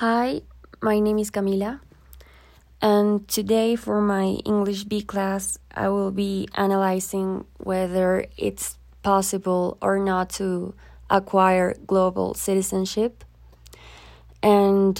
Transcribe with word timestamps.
Hi, 0.00 0.40
my 0.80 0.98
name 0.98 1.18
is 1.18 1.30
Camila, 1.30 1.78
and 2.80 3.28
today 3.28 3.76
for 3.76 4.00
my 4.00 4.40
English 4.48 4.84
B 4.84 5.02
class, 5.02 5.58
I 5.74 5.90
will 5.90 6.10
be 6.10 6.48
analyzing 6.54 7.44
whether 7.58 8.24
it's 8.38 8.78
possible 9.02 9.76
or 9.82 9.98
not 9.98 10.30
to 10.40 10.72
acquire 11.10 11.74
global 11.86 12.32
citizenship. 12.32 13.24
And 14.42 14.96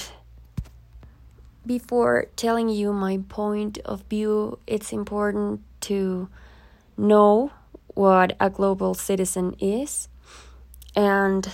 before 1.65 2.27
telling 2.37 2.69
you 2.69 2.93
my 2.93 3.21
point 3.27 3.79
of 3.87 4.03
view, 4.03 4.59
it's 4.67 4.93
important 4.93 5.63
to 5.89 6.29
know 6.99 7.53
what 7.95 8.37
a 8.39 8.51
global 8.51 8.93
citizen 8.93 9.57
is 9.61 10.09
and 10.95 11.49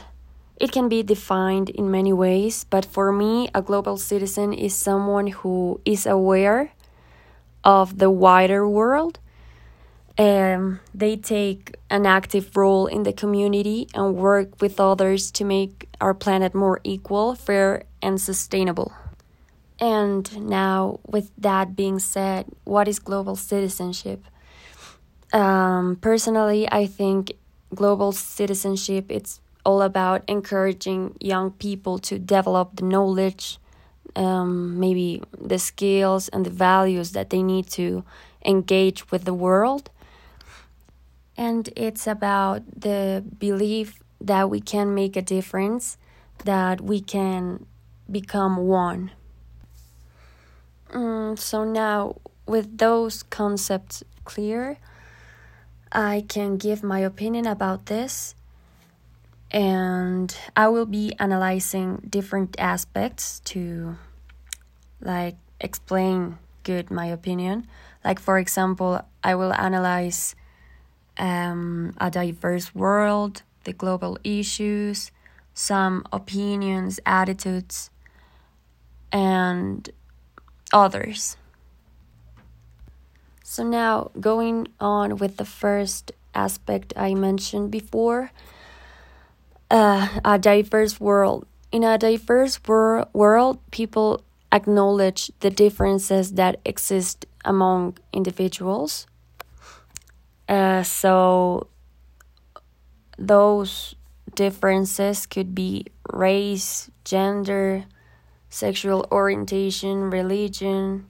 it 0.57 0.73
can 0.73 0.89
be 0.89 1.03
defined 1.03 1.71
in 1.71 1.91
many 1.91 2.13
ways, 2.13 2.65
but 2.65 2.85
for 2.85 3.13
me, 3.13 3.49
a 3.55 3.61
global 3.61 3.99
citizen 3.99 4.53
is 4.53 4.75
someone 4.75 5.29
who 5.29 5.81
is 5.85 6.07
aware 6.07 6.73
of 7.63 7.99
the 7.99 8.11
wider 8.11 8.67
world. 8.69 9.19
Um, 10.19 10.81
they 10.95 11.17
take 11.17 11.77
an 11.91 12.07
active 12.07 12.57
role 12.57 12.87
in 12.87 13.03
the 13.03 13.13
community 13.13 13.87
and 13.95 14.17
work 14.17 14.63
with 14.63 14.81
others 14.81 15.31
to 15.33 15.45
make 15.45 15.89
our 16.01 16.15
planet 16.15 16.55
more 16.55 16.81
equal, 16.85 17.35
fair, 17.35 17.83
and 18.01 18.19
sustainable. 18.19 18.95
And 19.79 20.49
now, 20.49 21.01
with 21.07 21.31
that 21.37 21.77
being 21.77 21.99
said, 21.99 22.47
what 22.65 22.89
is 22.89 22.99
global 22.99 23.37
citizenship? 23.37 24.25
Um, 25.35 25.97
personally, 26.01 26.67
I 26.73 26.87
think 26.87 27.33
global 27.75 28.13
citizenship 28.13 29.07
it's 29.11 29.41
all 29.67 29.83
about 29.83 30.23
encouraging 30.29 31.17
young 31.21 31.51
people 31.51 31.99
to 31.99 32.21
develop 32.21 32.77
the 32.77 32.85
knowledge, 32.85 33.59
um, 34.15 34.79
maybe 34.79 35.21
the 35.37 35.59
skills 35.59 36.29
and 36.29 36.47
the 36.47 36.51
values 36.51 37.11
that 37.13 37.31
they 37.31 37.43
need 37.43 37.67
to 37.67 38.05
engage 38.45 39.11
with 39.11 39.25
the 39.25 39.35
world. 39.35 39.91
And 41.37 41.69
it's 41.75 42.07
about 42.07 42.63
the 42.81 43.25
belief 43.39 43.99
that 44.21 44.49
we 44.49 44.61
can 44.61 44.95
make 44.95 45.17
a 45.17 45.23
difference, 45.23 45.99
that 46.45 46.81
we 46.81 47.01
can 47.01 47.67
become 48.09 48.57
one. 48.69 49.11
Mm, 50.93 51.37
so 51.37 51.65
now, 51.65 52.17
with 52.47 52.79
those 52.79 53.25
concepts 53.25 54.05
clear, 54.25 54.79
I 55.91 56.25
can 56.29 56.57
give 56.57 56.85
my 56.85 57.01
opinion 57.01 57.47
about 57.47 57.87
this 57.87 58.37
and 59.51 60.37
I 60.57 60.69
will 60.69 60.87
be 60.87 61.15
analyzing 61.19 62.03
different 62.09 62.57
aspects 62.59 63.41
to 63.47 63.97
like 65.01 65.37
explain 65.61 66.39
good 66.63 66.91
my 66.91 67.07
opinion. 67.07 67.67
Like 68.05 68.19
for 68.19 68.39
example, 68.39 69.03
I 69.23 69.35
will 69.35 69.53
analyze 69.53 70.35
um, 71.19 71.95
a 71.99 72.11
diverse 72.11 72.75
world, 72.75 73.43
the 73.65 73.73
global 73.73 74.19
issues, 74.25 75.11
some 75.55 76.05
opinions, 76.13 77.01
attitudes, 77.07 77.91
and 79.13 79.89
others. 80.73 81.37
So 83.43 83.63
now 83.63 84.11
going 84.21 84.69
on 84.81 85.17
with 85.17 85.37
the 85.37 85.45
first 85.45 86.13
aspect 86.35 86.93
I 86.97 87.15
mentioned 87.15 87.71
before 87.71 88.33
uh, 89.71 90.09
a 90.25 90.39
diverse 90.39 91.01
world. 91.01 91.47
In 91.73 91.83
a 91.85 91.99
diverse 91.99 92.61
wor- 92.67 93.09
world, 93.13 93.59
people 93.71 94.23
acknowledge 94.53 95.31
the 95.41 95.51
differences 95.51 96.33
that 96.33 96.61
exist 96.65 97.27
among 97.45 97.99
individuals. 98.13 99.07
Uh, 100.49 100.83
so, 100.83 101.67
those 103.19 103.95
differences 104.35 105.27
could 105.27 105.55
be 105.55 105.87
race, 106.13 106.91
gender, 107.05 107.85
sexual 108.49 109.07
orientation, 109.11 110.11
religion, 110.11 111.07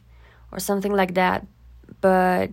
or 0.53 0.59
something 0.59 0.93
like 0.93 1.15
that. 1.15 1.47
But 2.01 2.51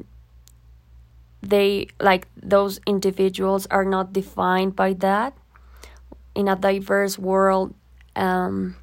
they, 1.42 1.88
like, 2.02 2.28
those 2.36 2.80
individuals 2.86 3.66
are 3.68 3.86
not 3.86 4.14
defined 4.14 4.76
by 4.76 4.94
that 4.94 5.34
in 6.36 6.48
a 6.48 6.56
diverse 6.56 7.18
world 7.20 7.74
um, 8.16 8.76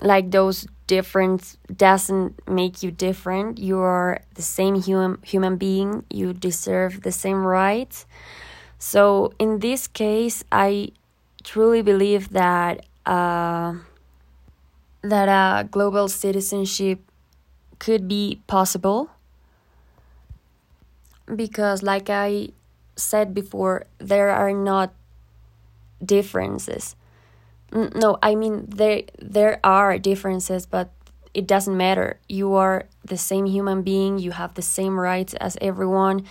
like 0.00 0.30
those 0.30 0.66
difference 0.86 1.56
doesn't 1.74 2.36
make 2.48 2.82
you 2.82 2.90
different. 2.90 3.58
You 3.58 3.78
are 3.78 4.20
the 4.34 4.42
same 4.42 4.74
human 4.74 5.18
human 5.22 5.56
being. 5.56 6.04
You 6.10 6.32
deserve 6.32 7.02
the 7.02 7.12
same 7.12 7.44
rights. 7.44 8.06
So 8.78 9.32
in 9.38 9.60
this 9.60 9.86
case 9.86 10.44
i 10.50 10.90
truly 11.44 11.82
believe 11.82 12.30
that 12.30 12.86
uh, 13.06 13.74
that 15.02 15.28
a 15.28 15.64
global 15.68 16.08
citizenship 16.08 17.00
could 17.78 18.08
be 18.08 18.40
possible. 18.46 19.10
Because 21.34 21.82
like 21.82 22.10
i 22.10 22.48
said 22.96 23.32
before 23.34 23.86
there 23.98 24.30
are 24.30 24.52
not 24.52 24.92
differences. 26.04 26.96
No, 27.72 28.18
I 28.22 28.34
mean 28.34 28.66
there 28.68 29.02
there 29.18 29.60
are 29.64 29.98
differences, 29.98 30.66
but 30.66 30.90
it 31.34 31.46
doesn't 31.46 31.76
matter. 31.76 32.18
You 32.28 32.54
are 32.54 32.86
the 33.04 33.16
same 33.16 33.46
human 33.46 33.82
being. 33.82 34.18
You 34.18 34.32
have 34.32 34.54
the 34.54 34.62
same 34.62 35.00
rights 35.00 35.34
as 35.34 35.56
everyone, 35.60 36.26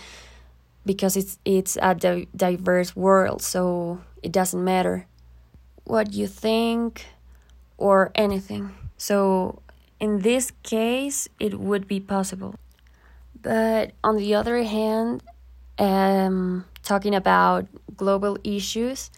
because 0.86 1.16
it's 1.16 1.38
it's 1.44 1.78
a 1.82 1.94
di- 1.94 2.28
diverse 2.36 2.94
world. 2.96 3.42
So 3.42 4.00
it 4.22 4.32
doesn't 4.32 4.62
matter 4.62 5.06
what 5.84 6.12
you 6.14 6.26
think 6.26 7.06
or 7.78 8.10
anything. 8.14 8.70
So 8.96 9.62
in 10.00 10.20
this 10.20 10.52
case, 10.62 11.28
it 11.40 11.58
would 11.58 11.88
be 11.88 12.00
possible. 12.00 12.54
But 13.40 13.92
on 14.04 14.16
the 14.16 14.34
other 14.34 14.62
hand, 14.62 15.22
um, 15.78 16.64
talking 16.82 17.14
about 17.14 17.66
global 17.96 18.38
issues, 18.44 19.10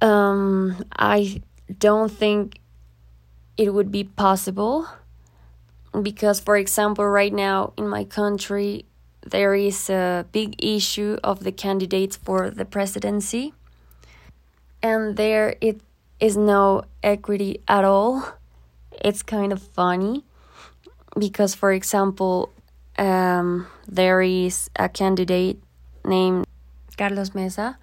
um, 0.00 0.84
I 0.96 1.42
don't 1.78 2.10
think 2.10 2.60
it 3.56 3.74
would 3.74 3.92
be 3.92 4.04
possible 4.04 4.86
because, 6.02 6.40
for 6.40 6.56
example, 6.56 7.06
right 7.06 7.32
now 7.32 7.72
in 7.76 7.88
my 7.88 8.04
country, 8.04 8.86
there 9.26 9.54
is 9.54 9.90
a 9.90 10.26
big 10.32 10.62
issue 10.64 11.18
of 11.22 11.44
the 11.44 11.52
candidates 11.52 12.16
for 12.16 12.50
the 12.50 12.64
presidency, 12.64 13.52
and 14.82 15.16
there 15.16 15.56
it 15.60 15.80
is 16.20 16.36
no 16.36 16.84
equity 17.02 17.60
at 17.68 17.84
all. 17.84 18.24
It's 19.04 19.22
kind 19.22 19.52
of 19.52 19.60
funny 19.60 20.24
because, 21.18 21.54
for 21.54 21.72
example, 21.72 22.50
um, 22.98 23.66
there 23.86 24.22
is 24.22 24.70
a 24.76 24.88
candidate 24.88 25.62
named 26.04 26.46
Carlos 26.96 27.34
Mesa 27.34 27.78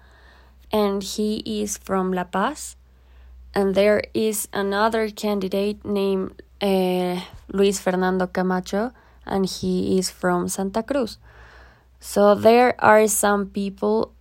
and 0.72 1.02
he 1.02 1.42
is 1.62 1.78
from 1.78 2.12
La 2.12 2.24
Paz. 2.24 2.76
And 3.54 3.74
there 3.74 4.02
is 4.14 4.48
another 4.52 5.08
candidate 5.08 5.84
named 5.84 6.42
uh, 6.60 7.20
Luis 7.52 7.80
Fernando 7.80 8.26
Camacho, 8.26 8.92
and 9.26 9.46
he 9.46 9.98
is 9.98 10.10
from 10.10 10.48
Santa 10.48 10.82
Cruz. 10.82 11.18
So 12.00 12.34
there 12.34 12.74
are 12.78 13.08
some 13.08 13.46
people 13.46 14.12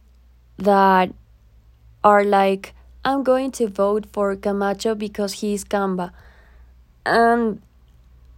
that 0.57 1.13
are 2.03 2.23
like, 2.23 2.73
I'm 3.05 3.23
going 3.23 3.51
to 3.51 3.67
vote 3.67 4.07
for 4.11 4.35
Camacho 4.35 4.95
because 4.95 5.33
he's 5.33 5.63
Camba. 5.63 6.11
And 7.05 7.61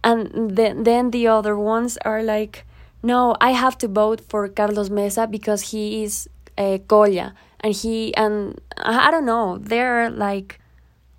and 0.02 0.56
then 0.56 0.84
then 0.84 1.10
the 1.10 1.26
other 1.28 1.56
ones 1.56 1.98
are 2.04 2.22
like, 2.22 2.64
no, 3.02 3.36
I 3.40 3.50
have 3.50 3.76
to 3.78 3.88
vote 3.88 4.20
for 4.20 4.48
Carlos 4.48 4.90
Mesa 4.90 5.26
because 5.26 5.70
he 5.72 6.04
is 6.04 6.28
uh, 6.56 6.78
Colla 6.86 7.34
and 7.60 7.74
he 7.74 8.14
and 8.16 8.60
I 8.76 9.10
don't 9.10 9.26
know 9.26 9.58
they're 9.58 10.10
like 10.10 10.58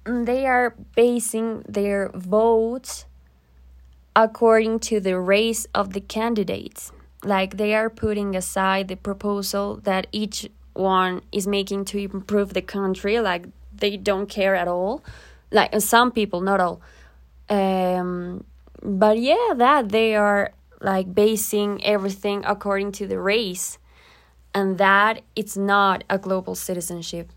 they 0.06 0.46
are 0.46 0.76
basing 0.96 1.64
their 1.68 2.10
votes 2.10 3.06
according 4.16 4.80
to 4.80 5.00
the 5.00 5.20
race 5.20 5.68
of 5.74 5.94
the 5.94 6.02
candidates. 6.02 6.92
Like 7.24 7.58
they 7.58 7.76
are 7.76 7.90
putting 7.90 8.36
aside 8.36 8.88
the 8.88 8.96
proposal 8.96 9.80
that 9.84 10.08
each 10.12 10.50
one 10.74 11.22
is 11.32 11.46
making 11.48 11.86
to 11.86 12.00
improve 12.00 12.54
the 12.54 12.62
country 12.62 13.20
like 13.20 13.46
they 13.74 13.98
don't 13.98 14.28
care 14.28 14.56
at 14.56 14.68
all. 14.68 15.04
Like 15.52 15.80
some 15.82 16.12
people 16.12 16.42
not 16.42 16.60
all. 16.60 16.82
Um 17.50 18.44
but 18.82 19.20
yeah 19.20 19.54
that 19.56 19.90
they 19.90 20.16
are 20.16 20.52
like 20.82 21.14
basing 21.14 21.84
everything 21.84 22.44
according 22.48 22.92
to 22.94 23.06
the 23.06 23.20
race 23.20 23.78
and 24.54 24.78
that 24.78 25.22
it's 25.36 25.56
not 25.58 26.04
a 26.10 26.18
global 26.18 26.56
citizenship 26.56 27.32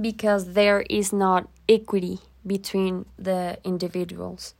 because 0.00 0.52
there 0.52 0.82
is 0.90 1.12
not 1.12 1.48
equity 1.68 2.20
between 2.46 3.06
the 3.18 3.58
individuals. 3.64 4.54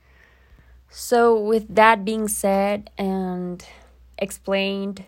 So, 0.91 1.39
with 1.39 1.75
that 1.75 2.05
being 2.05 2.29
said 2.29 2.91
and 2.97 3.65
explained 4.17 5.05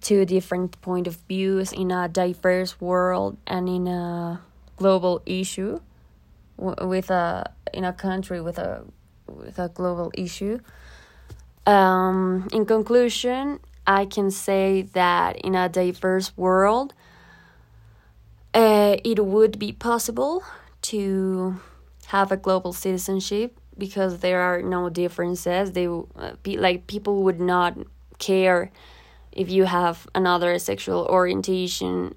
two 0.00 0.24
different 0.24 0.80
point 0.80 1.06
of 1.06 1.16
views 1.28 1.72
in 1.72 1.90
a 1.90 2.08
diverse 2.08 2.80
world 2.80 3.36
and 3.46 3.68
in 3.68 3.86
a 3.86 4.40
global 4.76 5.22
issue 5.26 5.80
with 6.58 7.10
a 7.10 7.50
in 7.72 7.84
a 7.84 7.92
country 7.92 8.40
with 8.40 8.58
a 8.58 8.84
with 9.26 9.58
a 9.58 9.68
global 9.68 10.10
issue 10.14 10.58
um, 11.66 12.46
in 12.52 12.64
conclusion 12.64 13.58
i 13.86 14.04
can 14.04 14.30
say 14.30 14.82
that 14.82 15.36
in 15.36 15.54
a 15.54 15.68
diverse 15.68 16.36
world 16.36 16.94
uh, 18.54 18.96
it 19.04 19.24
would 19.24 19.58
be 19.58 19.72
possible 19.72 20.42
to 20.80 21.60
have 22.06 22.32
a 22.32 22.36
global 22.36 22.72
citizenship 22.72 23.58
because 23.76 24.20
there 24.20 24.40
are 24.40 24.62
no 24.62 24.88
differences 24.88 25.72
they 25.72 25.86
uh, 25.86 26.02
be 26.42 26.56
like 26.56 26.86
people 26.86 27.22
would 27.22 27.40
not 27.40 27.76
care 28.18 28.70
if 29.36 29.50
you 29.50 29.64
have 29.64 30.08
another 30.14 30.58
sexual 30.58 31.06
orientation, 31.10 32.14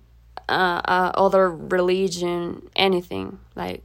uh, 0.48 0.82
uh, 0.86 1.12
other 1.16 1.52
religion, 1.52 2.70
anything 2.78 3.40
like 3.56 3.84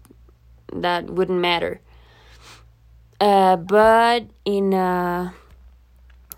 that 0.73 1.11
wouldn't 1.11 1.41
matter. 1.41 1.81
Uh, 3.21 3.57
but 3.57 4.27
in 4.45 4.73
a 4.73 5.35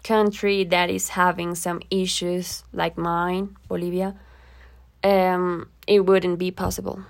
country 0.06 0.62
that 0.62 0.88
is 0.88 1.10
having 1.10 1.54
some 1.54 1.80
issues 1.90 2.62
like 2.72 2.96
mine, 2.96 3.56
Bolivia, 3.68 4.14
um, 5.02 5.68
it 5.86 6.06
wouldn't 6.06 6.38
be 6.38 6.50
possible 6.50 7.02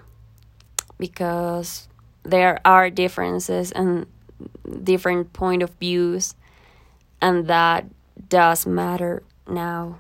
because 0.99 1.89
there 2.23 2.59
are 2.65 2.89
differences 2.89 3.71
and 3.73 4.07
different 4.83 5.33
point 5.33 5.63
of 5.63 5.71
views, 5.79 6.35
and 7.21 7.47
that 7.49 7.85
does 8.29 8.67
matter 8.67 9.23
now. 9.47 9.99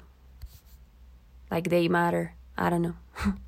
Like 1.51 1.69
they 1.69 1.89
matter. 1.89 2.35
I 2.57 2.71
don't 2.71 2.83
know. 2.83 2.97